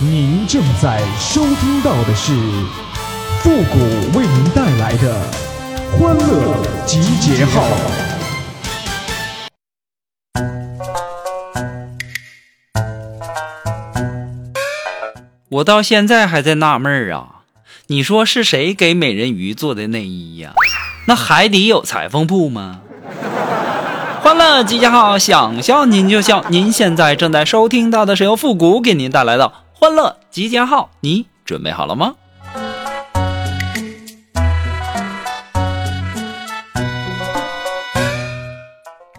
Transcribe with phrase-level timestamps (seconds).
[0.00, 2.32] 您正在收听到的是
[3.40, 5.20] 复古为您带来的
[5.90, 6.54] 欢乐
[6.86, 7.64] 集结号。
[15.48, 17.42] 我到现在还在纳闷儿啊，
[17.88, 20.52] 你说是谁给美人鱼做的内衣呀？
[21.08, 22.82] 那海底有裁缝铺吗？
[24.22, 26.44] 欢乐集结号，想笑您就笑。
[26.50, 32.16] 您现在正在收听到的是由复古给您带来的欢乐集结号，你准备好了吗？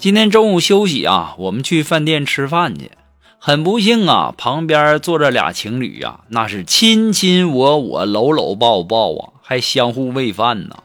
[0.00, 2.90] 今天中午休息啊，我们去饭店吃饭去。
[3.38, 10.78] 很不幸啊，旁边坐着俩情侣啊，那是亲亲我我，搂搂抱抱啊，还相互喂饭呢。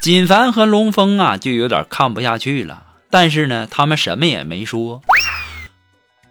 [0.00, 5.02] 锦凡和龙峰啊，就有点看不下去了，但是呢，他们什么也没说。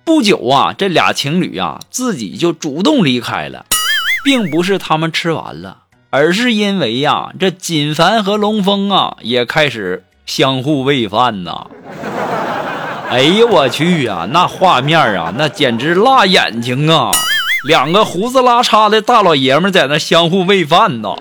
[0.05, 3.65] 不久啊，这俩情侣啊，自己就主动离开了，
[4.23, 5.77] 并不是他们吃完了，
[6.12, 11.65] 而是因为呀，这锦凡和龙峰啊，也开始相互喂饭呐。
[13.09, 17.12] 哎呦我去呀，那画面啊，那简直辣眼睛啊！
[17.67, 21.15] 两个胡子拉碴的大老爷们在那相互喂饭呢。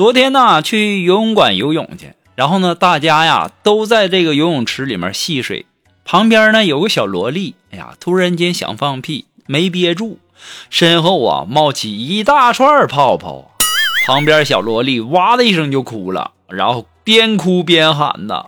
[0.00, 5.66] 昨天呢，去游泳馆游泳去，然后呢，大家呀都在这个游泳池里面戏水，
[6.06, 10.18] 旁边呢有个小萝莉，哎呀，突然间想放屁，没憋住，
[10.70, 13.50] 身后啊冒起一大串泡泡，
[14.06, 18.46] 旁边小萝莉哇的一声就哭了，然后边哭边喊呐：“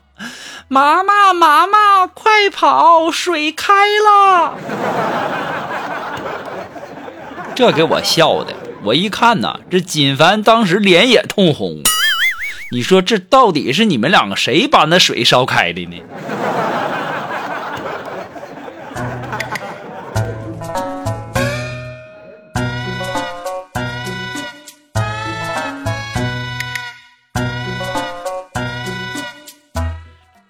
[0.69, 4.55] 妈妈，妈妈，快跑，水开了！”
[7.55, 8.55] 这给我笑的。
[8.85, 11.83] 我一看呐，这锦凡当时脸也通红。
[12.73, 16.03] 你说这到底是你们两个谁把那水烧开的呢？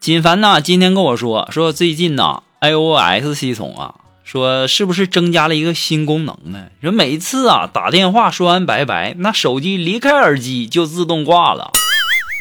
[0.00, 4.01] 锦凡呐，今天跟我说说最近呐，iOS 系统啊。
[4.32, 6.68] 说是不是增加了一个新功能呢？
[6.80, 11.70] 说每次啊打电话说完拜拜，那手机离开耳机就自动挂了，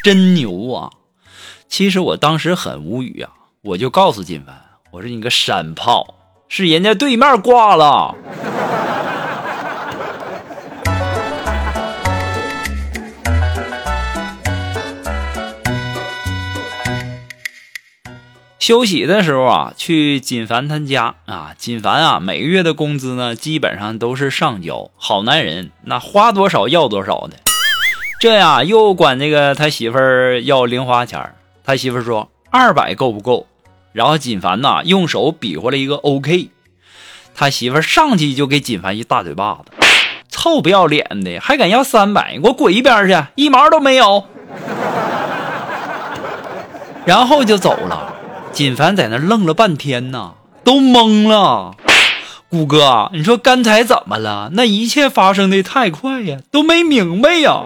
[0.02, 0.88] 真牛啊！
[1.68, 3.28] 其实我当时很无语啊，
[3.60, 4.58] 我就告诉金凡，
[4.90, 6.14] 我说你个山炮，
[6.48, 8.14] 是人家对面挂了。
[18.62, 21.50] 休息的时候啊，去锦凡他家啊。
[21.58, 24.88] 锦凡啊，每个月的工资呢，基本上都是上交。
[24.94, 27.38] 好男人，那花多少要多少的。
[28.20, 29.98] 这呀，又管那个他媳妇
[30.44, 31.34] 要零花钱
[31.64, 33.48] 他媳妇说二百够不够？
[33.92, 36.50] 然后锦凡呐，用手比划了一个 OK。
[37.34, 39.72] 他媳妇上去就给锦凡一大嘴巴子，
[40.30, 42.38] 臭不要脸的，还敢要三百？
[42.38, 44.24] 给我滚一边去，一毛都没有。
[47.04, 48.18] 然后就走了。
[48.52, 51.74] 锦凡在那愣了半天呢，都懵了。
[52.50, 54.50] 谷哥，你说刚才怎么了？
[54.52, 57.64] 那一切发生的太快呀，都没明白呀。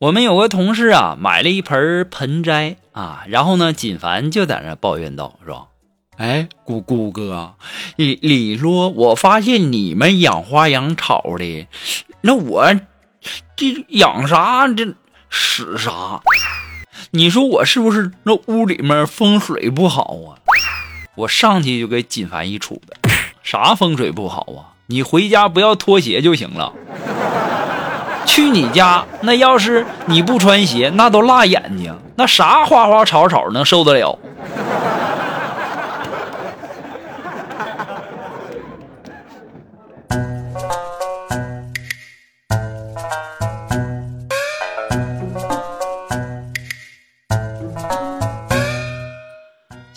[0.00, 5.68] 我们有个同事啊，买了一盆盆栽啊，然后呢，锦凡就在那抱怨道：“说。”
[6.20, 7.54] 哎，姑姑哥，
[8.00, 11.66] 李李说，我发现你们养花养草的，
[12.22, 12.74] 那我
[13.54, 14.94] 这养啥这
[15.28, 16.20] 使啥？
[17.10, 20.40] 你说我是不是那屋里面风水不好啊？
[21.14, 22.86] 我上去就给锦凡一杵子，
[23.42, 24.72] 啥风水不好啊？
[24.86, 26.72] 你回家不要脱鞋就行了。
[28.24, 34.18] 去你家，那要是你不穿鞋，那都辣眼睛，那啥花花草草能受得了？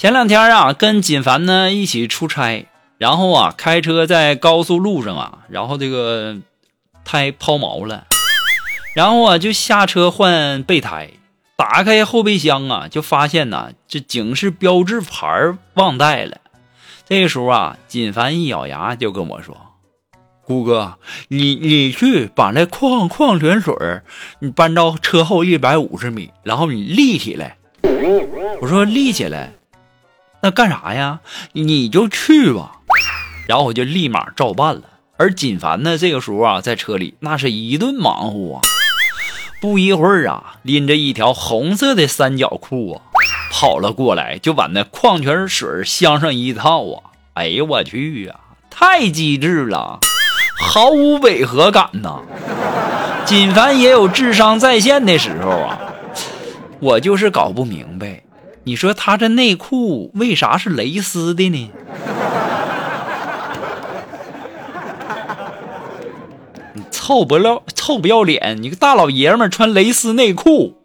[0.03, 2.67] 前两天啊，跟锦凡呢一起出差，
[2.97, 6.35] 然后啊开车在高速路上啊，然后这个
[7.05, 8.03] 胎抛锚了，
[8.93, 11.11] 然后啊就下车换备胎，
[11.55, 15.25] 打开后备箱啊，就发现呐这警示标志牌
[15.75, 16.35] 忘带了。
[17.07, 19.55] 这时候啊，锦凡一咬牙就跟我说
[20.43, 20.97] ：“姑哥，
[21.29, 23.73] 你你去把那矿矿泉水
[24.39, 27.55] 你搬到车后一百五十米，然后你立起来。”
[28.59, 29.53] 我说立起来，
[30.43, 31.21] 那干啥呀？
[31.53, 32.73] 你就去吧。
[33.47, 34.81] 然后我就立马照办了。
[35.15, 38.61] 而锦凡呢，这个时候啊，在车里那是一顿忙活啊。
[39.61, 43.01] 不一会儿啊，拎着一条红色的三角裤啊，
[43.53, 47.15] 跑了过来，就把那矿泉水镶上一套啊。
[47.35, 48.35] 哎呦我去呀，
[48.69, 49.99] 太机智了，
[50.59, 52.19] 毫无违和感呐。
[53.25, 55.79] 锦凡也有智商在线的时候啊，
[56.81, 58.22] 我就是搞不明白，
[58.65, 61.69] 你说他这内裤为啥是蕾丝的呢？
[66.73, 68.61] 你臭不要臭不要脸！
[68.61, 70.75] 你个大老爷们穿蕾丝内裤。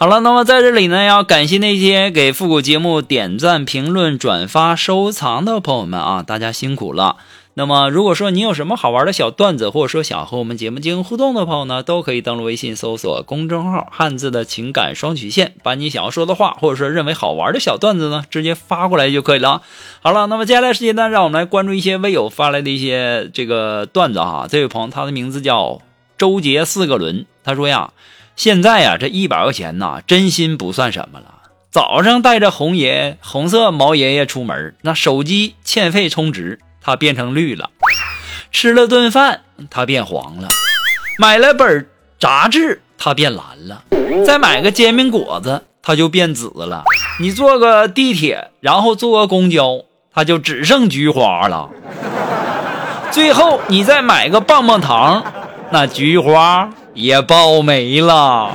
[0.00, 7.16] 好了，那么在这里呢，要感谢那些给复古节目点赞、评论、转发、收藏的朋友们啊，大家辛苦了。
[7.54, 19.62] 那么，如果说你有什么好玩的小段子，或者说想和我们节目进行互动的朋友呢，都可以登录微信搜索公众号“汉字的情感双曲线”，把你想要说的话，或者说认为好玩的小段子呢，直接发过来就可以了。
[20.00, 24.46] 好了，那么接下来时间呢，让我们来关注一些微友发来的一些这个段子哈。
[24.48, 25.80] 这位朋友，他的名字叫
[26.16, 27.90] 周杰四个轮，他说呀。
[28.38, 31.24] 现在呀，这一百块钱呐，真心不算什么了。
[31.72, 37.70] 早上带着红爷红色毛爷爷出门，那手机欠费充值，它变成绿了；
[38.52, 40.50] 吃了顿饭，它变黄了；
[41.18, 41.88] 买了本
[42.20, 43.82] 杂志，它变蓝了；
[44.24, 46.84] 再买个煎饼果子，它就变紫了。
[47.18, 49.80] 你坐个地铁，然后坐个公交，
[50.14, 51.70] 它就只剩菊花了。
[53.10, 55.24] 最后你再买个棒棒糖，
[55.72, 56.70] 那菊花。
[56.98, 58.50] 也爆没了。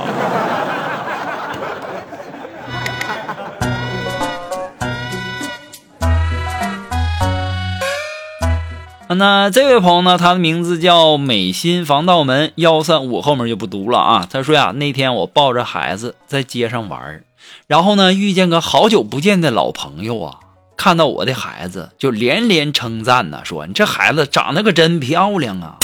[9.08, 10.18] 那这位朋友呢？
[10.18, 14.28] 他的名字叫美心防盗门幺三五，后面就不读了啊。
[14.28, 17.22] 他说呀，那天我抱着孩子在街上玩，
[17.66, 20.40] 然后呢遇见个好久不见的老朋友啊，
[20.76, 25.78] 看到我的孩子就连连称赞呢，说你这孩子长得可真漂亮啊。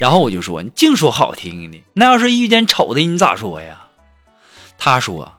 [0.00, 3.82] 然后我就说：“你净说好听的，那要是遇见丑的，你咋说呀？”
[4.78, 5.34] 他说：“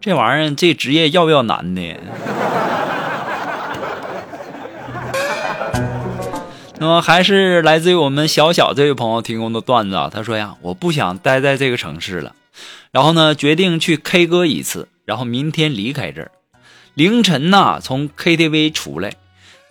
[0.00, 2.00] 这玩意儿，这职业要不要男的？
[6.78, 10.08] 那么还是来自于我们小小这位朋友提供的段子啊。
[10.10, 12.32] 他说呀，我不想待在这个城市了，
[12.90, 16.30] 然后呢，决定去 K 歌一次，然后明天离开这儿。
[16.94, 19.14] 凌晨呐，从 KTV 出来，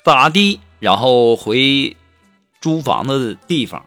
[0.04, 1.96] 打的，然后回
[2.60, 3.86] 租房子的地方，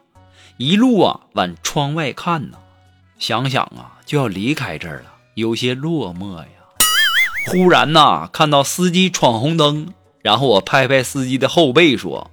[0.57, 2.59] 一路啊往窗外看呐，
[3.19, 6.47] 想想啊就要离开这儿了，有些落寞呀。
[7.51, 9.89] 忽然呐，看到司机闯红灯，
[10.23, 12.31] 然后我拍拍司机的后背说：“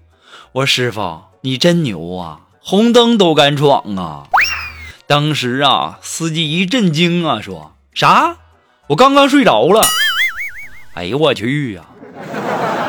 [0.53, 4.29] 我说师傅，你真牛啊，红灯都敢闯啊！”
[5.07, 8.37] 当时啊，司机一震惊啊，说啥？
[8.87, 9.81] 我刚刚睡着了。
[10.93, 11.81] 哎呦我去呀！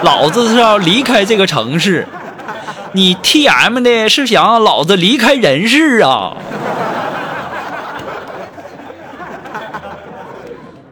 [0.02, 2.06] 老子是要离开这个城市，
[2.92, 6.36] 你 T M 的是想让老子离开人世啊？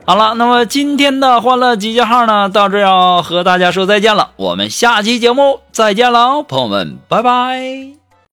[0.07, 4.31] 好了，那么今天的欢乐集结号呢，到这要和大家说再见了。
[4.37, 8.00] 我们下期节目再见了，朋友们，拜拜。